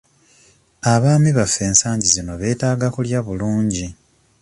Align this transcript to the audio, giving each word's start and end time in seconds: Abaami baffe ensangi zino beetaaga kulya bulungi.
Abaami 0.93 1.31
baffe 1.37 1.61
ensangi 1.69 2.07
zino 2.15 2.33
beetaaga 2.41 2.87
kulya 2.95 3.19
bulungi. 3.27 3.87